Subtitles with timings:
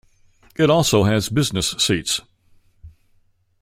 [0.55, 2.21] It also has Business Seats.